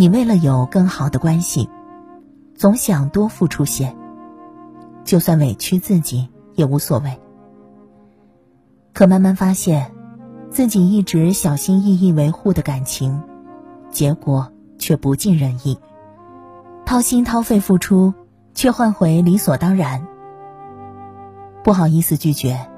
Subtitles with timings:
[0.00, 1.68] 你为了有更好的关系，
[2.54, 3.96] 总想多付出些，
[5.02, 7.20] 就算委屈自己也无所谓。
[8.92, 9.90] 可慢慢发现，
[10.50, 13.20] 自己一直小心翼翼维护的感情，
[13.90, 15.76] 结果却不尽人意。
[16.86, 18.14] 掏心掏肺付出，
[18.54, 20.06] 却换回理所当然；
[21.64, 22.68] 不好意思拒绝，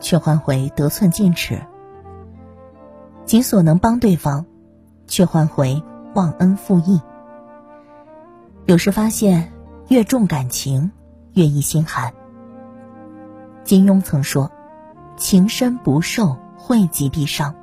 [0.00, 1.60] 却换回得寸进尺。
[3.26, 4.46] 尽所能帮对方，
[5.06, 5.82] 却换回
[6.18, 7.00] 忘恩负义。
[8.66, 9.52] 有时发现，
[9.86, 10.90] 越重感情，
[11.34, 12.12] 越易心寒。
[13.62, 14.50] 金庸曾说
[15.16, 17.54] ：“情深不寿，惠及必伤。”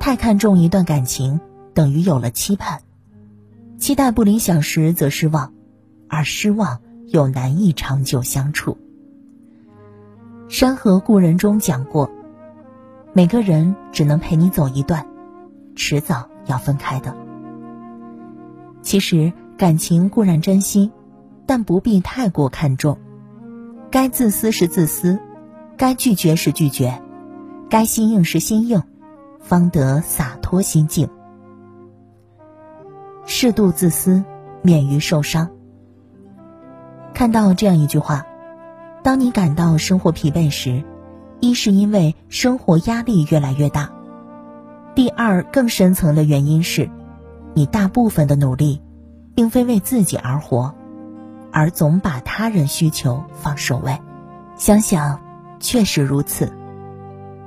[0.00, 1.42] 太看重一段感情，
[1.74, 2.80] 等于有了期盼。
[3.76, 5.52] 期待不理想时则失望，
[6.08, 8.78] 而失望又难以长久相处。
[10.50, 12.10] 《山河故人》中讲过，
[13.12, 15.06] 每个人只能陪你走一段，
[15.76, 17.27] 迟早要分开的。
[18.88, 20.90] 其实感情固然珍惜，
[21.44, 22.96] 但不必太过看重。
[23.90, 25.18] 该自私时自私，
[25.76, 27.02] 该拒绝时拒绝，
[27.68, 28.82] 该心硬时心硬，
[29.40, 31.06] 方得洒脱心境。
[33.26, 34.24] 适度自私，
[34.62, 35.50] 免于受伤。
[37.12, 38.24] 看到这样一句话：，
[39.02, 40.82] 当你感到生活疲惫时，
[41.40, 43.90] 一是因为生活压力越来越大；，
[44.94, 46.88] 第二，更深层的原因是，
[47.58, 48.80] 你大部分的努力，
[49.34, 50.76] 并非为自己而活，
[51.50, 53.98] 而总把他人需求放首位。
[54.54, 55.20] 想想，
[55.58, 56.52] 确实如此。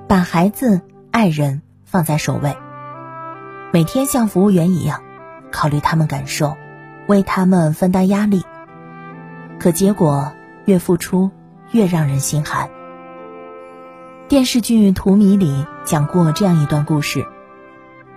[0.09, 2.58] 把孩子、爱人放在首位，
[3.72, 5.02] 每天像服务员一样。
[5.50, 6.58] 考虑他们感受，
[7.08, 8.44] 为他们分担压力，
[9.59, 10.34] 可结果
[10.66, 11.32] 越付出
[11.72, 12.70] 越让人心寒。
[14.28, 17.26] 电视剧《荼蘼》里讲过这样一段故事：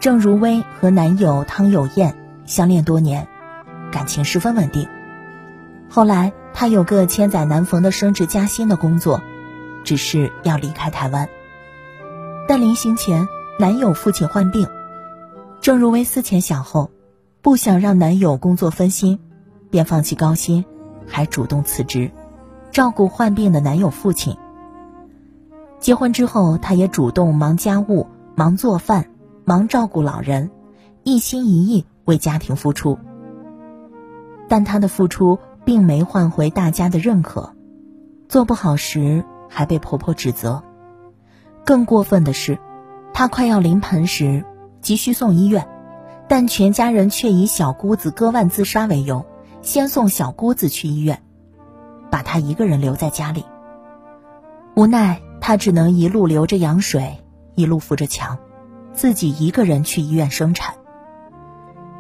[0.05, 3.27] 郑如薇和男友汤有燕相恋多年，
[3.91, 4.87] 感情十分稳定。
[5.89, 9.23] 后来她有个千载难逢的升职加薪的工作，
[9.83, 11.27] 只是要离开台湾。
[12.47, 13.27] 但临行前，
[13.59, 14.69] 男友父亲患病，
[15.63, 16.91] 郑如薇思前想后。
[17.41, 19.19] 不想让男友工作分心，
[19.71, 20.67] 便放弃高薪，
[21.07, 22.11] 还主动辞职，
[22.73, 24.37] 照顾患病的男友父亲。
[25.81, 29.07] 结婚之后，她也主动忙家务、忙做饭、
[29.45, 30.51] 忙照顾老人，
[31.03, 32.99] 一心一意为家庭付出。
[34.49, 37.55] 但她的付出并没换回大家的认可，
[38.29, 40.63] 做不好时还被婆婆指责。
[41.65, 42.59] 更过分的是，
[43.13, 44.45] 她快要临盆时，
[44.81, 45.69] 急需送医院。
[46.27, 49.27] 但全家人却以小姑子割腕自杀为由，
[49.61, 51.23] 先送小姑子去医院，
[52.11, 53.45] 把她一个人留在家里。
[54.75, 57.19] 无奈，她只能一路流着羊水，
[57.55, 58.39] 一路扶着墙，
[58.95, 60.75] 自己一个人去医院生产。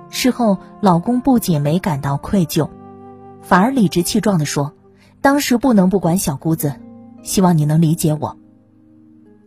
[0.08, 2.70] 事后，老公不仅没感到愧疚，
[3.42, 4.72] 反而理直气壮地说
[5.20, 6.74] ：“当时不能不管小姑子，
[7.22, 8.38] 希望你能理解我。”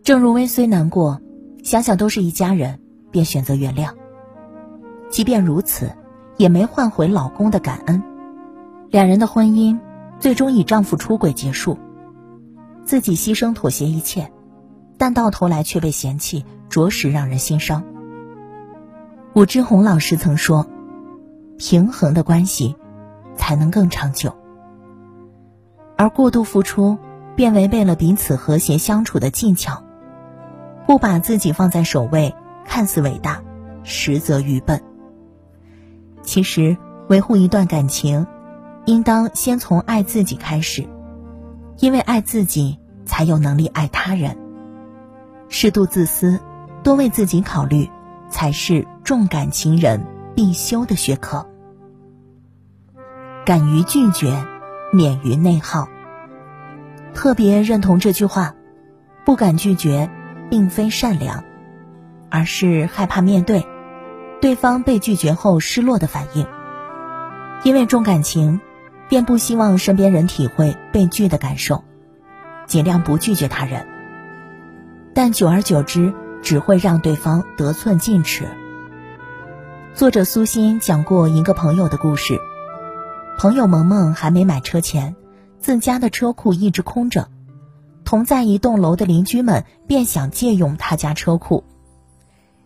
[0.04, 1.22] 郑如薇虽难过，
[1.64, 2.80] 想想都是一家人，
[3.12, 3.92] 便选择原谅。
[5.10, 5.90] 即便如此，
[6.36, 8.04] 也没换回老公的感恩。
[8.90, 9.80] 两人的婚姻
[10.20, 11.78] 最终以丈夫出轨结束，
[12.84, 14.32] 自己牺牲妥协一切，
[14.98, 17.84] 但到头来却被嫌弃，着实让人心伤。
[19.34, 20.68] 武志红老师曾说
[21.58, 22.76] ：“平衡的关系
[23.36, 24.36] 才能更长久。”
[25.96, 26.98] 而过度付出，
[27.36, 29.84] 便违背了彼此和谐相处的技巧。
[30.88, 32.34] 不把自己放在首位，
[32.66, 33.42] 看似伟大，
[33.84, 34.82] 实则愚笨。
[36.24, 36.78] 其实，
[37.10, 38.26] 维护一段感情，
[38.86, 40.88] 应当先从爱自己开始，
[41.80, 44.38] 因为爱自己，才有能力爱他人。
[45.50, 46.40] 适度自私，
[46.84, 47.90] 多为自己考虑，
[48.30, 51.48] 才是重感情人必修的学科。
[53.46, 54.46] 敢于拒绝，
[54.92, 55.88] 免于内耗。
[57.14, 58.56] 特别认同这句话：
[59.26, 60.10] 不敢拒绝，
[60.50, 61.44] 并非善良，
[62.30, 63.66] 而是害怕面对。
[64.40, 66.46] 对方被拒绝后失落的反应，
[67.64, 68.62] 因为重感情，
[69.10, 71.84] 便不希望身边人体会被拒的感受，
[72.68, 73.88] 尽量不拒绝他人。
[75.18, 78.48] 但久而久之，只会让对方得寸进尺。
[79.96, 82.40] 作者苏欣讲过一个朋友的故事：
[83.40, 85.16] 朋友萌萌还没买车前，
[85.60, 87.30] 自家的车库一直空着，
[88.06, 91.64] 同在一栋楼的邻居们便想借用他家车库。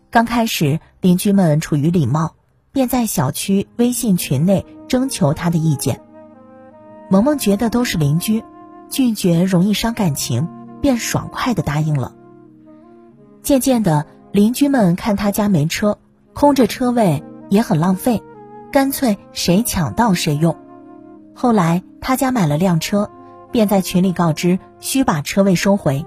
[0.10, 2.36] 刚开始，邻居们出于礼貌，
[2.74, 6.02] 便在小区微信群内征求他的意见。
[7.10, 8.44] 萌萌觉得都是邻居，
[8.90, 10.50] 拒绝容易伤感情，
[10.82, 12.14] 便爽快的答应了。
[13.44, 15.98] 渐渐的，邻居们看他家没车，
[16.34, 18.22] 空着车位也很浪费，
[18.72, 20.56] 干脆谁抢到谁用。
[21.34, 23.10] 后来他家买了辆车，
[23.52, 26.06] 便在群里告知需把车位收回。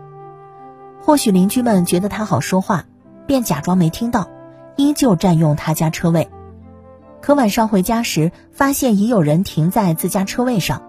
[1.03, 2.85] 或许邻居们觉得他好说话，
[3.27, 4.29] 便假装没听到，
[4.77, 6.31] 依旧占用他家车位。
[7.21, 10.83] 可晚上回家时，发现已有人停在自家车位上，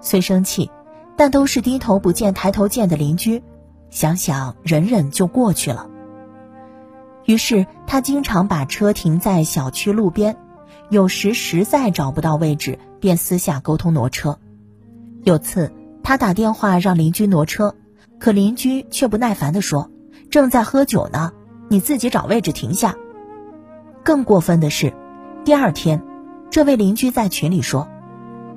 [0.00, 0.70] 虽生气，
[1.16, 3.42] 但都是低头不见抬头见的邻居，
[3.96, 5.86] 想想忍忍就过去了。
[7.24, 10.36] 于是他经常把车停在小区路边，
[10.90, 14.38] 有时实在找不到位置，便私下沟通挪车。
[15.24, 15.72] 有次
[16.02, 17.74] 他打电话让邻居挪车，
[18.18, 19.90] 可邻居却不耐烦地说
[20.28, 21.32] ：“正在喝酒呢，
[21.70, 22.94] 你自己找位置停下。”
[24.04, 24.92] 更过分的是，
[25.42, 26.02] 第二天，
[26.50, 27.88] 这位邻居在群里说：“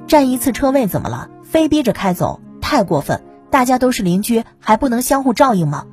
[0.06, 1.30] 占一次车位怎么了？
[1.44, 3.21] 非逼着开走，太过分！
[3.50, 5.86] 大家都是邻居，还不能相互照应吗？”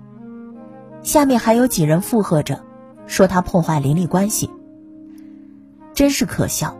[1.03, 2.64] 下面还有几人附和着。
[3.06, 4.50] 说他破坏邻里关系，
[5.94, 6.76] 真是可笑！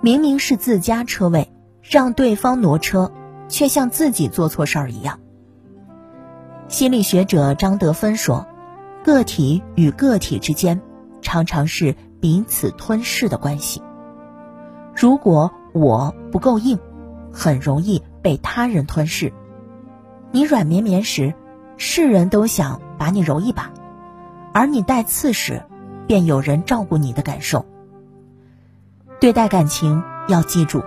[0.00, 1.52] 明明是自家车位，
[1.82, 3.12] 让对方挪车，
[3.48, 5.20] 却像自己做错事儿一样。
[6.66, 8.44] 心理学者张德芬说
[9.06, 10.80] ：“个体与个体之间，
[11.22, 13.80] 常常是彼此吞噬的关系。
[14.96, 16.76] 如果我不够硬，
[17.32, 19.32] 很容易被他人吞噬。
[20.30, 21.34] 你软绵绵时，
[21.76, 23.70] 是人都想把你揉一把。”
[24.52, 25.62] 而你带刺时，
[26.06, 27.66] 便有人照顾你的感受。
[29.20, 30.82] 对待感情要记住，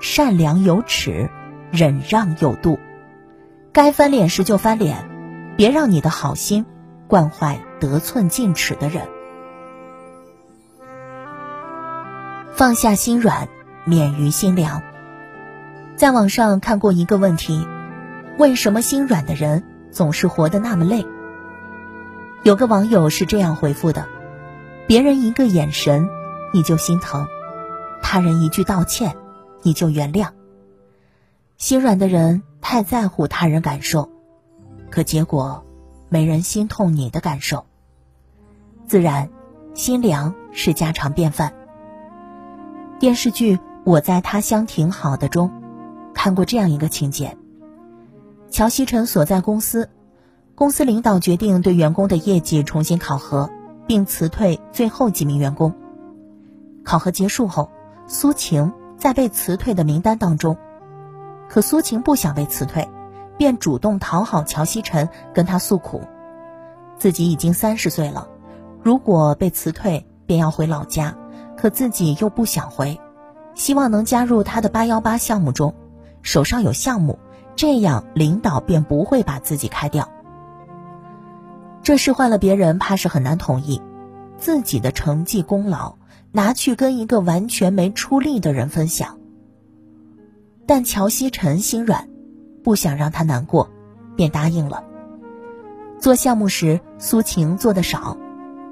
[0.00, 1.28] 善良有尺，
[1.70, 2.78] 忍让有度。
[3.72, 5.08] 该翻脸时就翻脸，
[5.56, 6.64] 别让你的好心
[7.08, 9.06] 惯坏得寸进尺的人。
[12.52, 13.48] 放下心软，
[13.84, 14.82] 免于心凉。
[15.96, 17.66] 在网上看过一个问题：
[18.40, 21.04] 为什么心软的人总是活得那么累？
[22.42, 24.08] 有个网友是这样回复的
[24.88, 26.08] ：“别人一个眼神，
[26.50, 27.26] 你就心疼；
[28.00, 29.14] 他人一句道歉，
[29.60, 30.28] 你就原谅。
[31.58, 34.08] 心软的人太在乎他人感受，
[34.90, 35.62] 可结果
[36.08, 37.66] 没人心痛你的感受。
[38.86, 39.28] 自然，
[39.74, 41.52] 心凉是家常便饭。
[42.98, 45.52] 电视剧《我在他乡挺好的》中，
[46.14, 47.36] 看过这样一个情节：
[48.50, 49.88] 乔西晨所在公司。
[50.56, 53.48] 公司领导决定对员工的业绩重新考核，
[53.86, 55.72] 并辞退最后几名员工。
[56.84, 57.70] 考核结束后，
[58.06, 60.58] 苏晴在被辞退的名单当中，
[61.48, 62.86] 可苏晴不想被辞退，
[63.38, 66.02] 便主动讨好乔西晨，跟他诉苦，
[66.98, 68.28] 自己已经三十岁了，
[68.82, 71.16] 如果被辞退，便要回老家，
[71.56, 73.00] 可自己又不想回，
[73.54, 75.74] 希望能加入他的八幺八项目中，
[76.20, 77.18] 手上有项目，
[77.60, 80.08] 这样领导便不会把自己开掉。
[81.82, 83.82] 这事换了别人，怕是很难同意。
[84.38, 85.96] 自己的成绩功劳
[86.32, 89.18] 拿去跟一个完全没出力的人分享，
[90.64, 92.08] 但乔西晨心软，
[92.64, 93.68] 不想让他难过，
[94.16, 94.82] 便答应了。
[95.98, 98.16] 做项目时，苏晴做的少，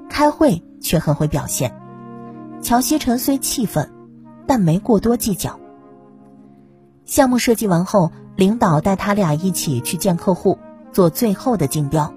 [0.09, 1.79] 开会却很会表现。
[2.63, 3.87] 乔西晨虽气愤，
[4.47, 5.59] 但没过多计较。
[7.05, 10.57] 项目设计完后，领导带他俩一起去见客户，
[10.93, 12.13] 做最后的竞标。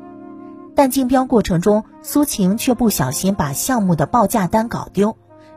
[0.73, 5.17] 但竞标过程中，苏晴却不小心把项目的报价单搞丢，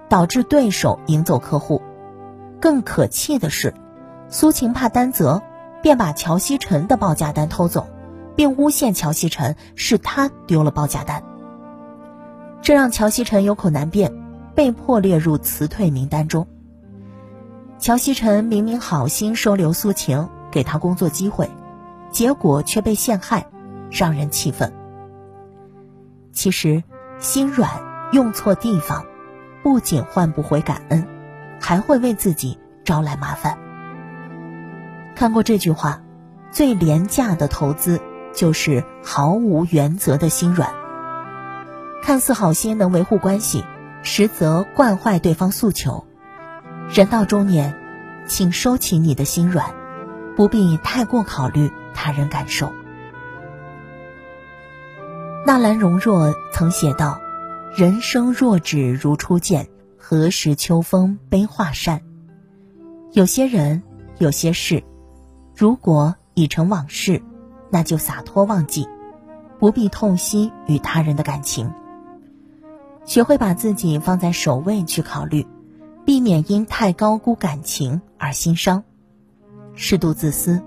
[0.10, 1.84] 导致对手赢走客户。
[2.60, 3.76] 更可气的是，
[4.28, 5.44] 苏晴怕担责，
[5.84, 7.86] 便把乔西晨的报价单偷走，
[8.36, 11.22] 并诬陷乔西晨是他丢了报价单。
[12.64, 14.12] 这让乔西晨有口难辩，
[14.56, 16.48] 被迫列入辞退名单中。
[17.78, 21.52] 乔西晨明明好心收留苏晴，给他工作机会，
[22.12, 23.46] 结果却被陷害，
[23.92, 24.72] 让人气愤。
[26.32, 26.82] 其实，
[27.20, 27.70] 心软
[28.14, 29.06] 用错地方，
[29.64, 31.06] 不仅换不回感恩，
[31.60, 33.58] 还会为自己招来麻烦。
[35.14, 36.02] 看过这句话，
[36.52, 38.00] 最廉价的投资
[38.34, 40.74] 就是毫无原则的心软。
[42.02, 43.66] 看似好心能维护关系，
[44.04, 46.06] 实则惯坏对方诉求。
[46.90, 47.78] 人到中年，
[48.26, 49.76] 请收起你的心软，
[50.36, 52.72] 不必太过考虑他人感受。
[55.46, 57.20] 纳兰容若曾写道
[57.78, 62.02] ：“人生若只如初见，何时秋风悲画扇？”
[63.14, 63.84] 有些人，
[64.18, 64.84] 有些事，
[65.56, 67.22] 如果已成往事，
[67.70, 68.88] 那就洒脱忘记，
[69.60, 71.72] 不必痛惜与他人的感情。
[73.06, 75.46] 学会把自己放在首位去考虑，
[76.04, 78.84] 避免因太高估感情而心伤。
[79.76, 80.62] 适度自私，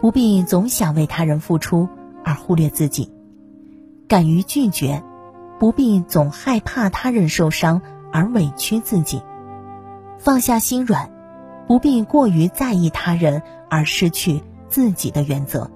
[0.00, 1.88] 不必总想为他人付出
[2.24, 3.12] 而忽略自己。
[4.08, 5.02] 敢于拒绝，
[5.58, 9.20] 不必总害怕他人受伤而委屈自己，
[10.18, 11.10] 放下心软，
[11.66, 15.70] 不必过于在意他人而失去自己的原则。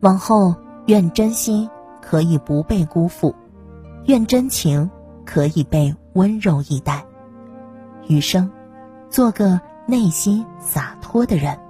[0.00, 0.54] 往后，
[0.86, 1.68] 愿真心
[2.00, 3.34] 可以不被辜负，
[4.04, 4.88] 愿真情
[5.24, 7.04] 可以被温柔以待，
[8.06, 8.48] 余生，
[9.10, 11.65] 做个内心洒脱多的人。